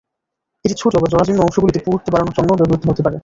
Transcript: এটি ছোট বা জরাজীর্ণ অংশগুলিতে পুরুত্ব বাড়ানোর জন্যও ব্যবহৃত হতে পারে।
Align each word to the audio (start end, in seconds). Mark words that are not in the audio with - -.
এটি 0.65 0.75
ছোট 0.81 0.93
বা 0.95 1.07
জরাজীর্ণ 1.11 1.41
অংশগুলিতে 1.43 1.79
পুরুত্ব 1.85 2.07
বাড়ানোর 2.13 2.35
জন্যও 2.37 2.59
ব্যবহৃত 2.59 2.83
হতে 2.89 3.01
পারে। 3.05 3.17